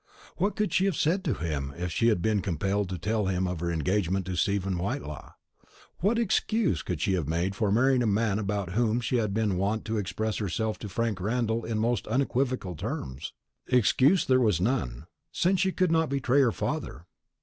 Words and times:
What 0.37 0.55
could 0.55 0.73
she 0.73 0.85
have 0.85 0.95
said 0.95 1.23
to 1.25 1.35
him 1.35 1.75
if 1.77 1.91
she 1.91 2.07
had 2.07 2.23
been 2.23 2.41
compelled 2.41 2.89
to 2.89 2.97
tell 2.97 3.27
him 3.27 3.45
of 3.47 3.59
her 3.59 3.69
engagement 3.71 4.25
to 4.25 4.35
Stephen 4.35 4.79
Whitelaw? 4.79 5.33
What 5.99 6.17
excuse 6.17 6.81
could 6.81 6.99
she 6.99 7.13
have 7.13 7.27
made 7.27 7.53
for 7.53 7.71
marrying 7.71 8.01
a 8.01 8.07
man 8.07 8.39
about 8.39 8.71
whom 8.71 8.99
she 8.99 9.17
had 9.17 9.31
been 9.31 9.57
wont 9.57 9.85
to 9.85 9.99
express 9.99 10.37
herself 10.37 10.79
to 10.79 10.89
Frank 10.89 11.21
Randall 11.21 11.63
in 11.65 11.77
most 11.77 12.07
unequivocal 12.07 12.75
terms? 12.75 13.31
Excuse 13.67 14.25
there 14.25 14.41
was 14.41 14.59
none, 14.59 15.05
since 15.31 15.59
she 15.59 15.71
could 15.71 15.91
not 15.91 16.09
betray 16.09 16.41
her 16.41 16.51
father. 16.51 17.05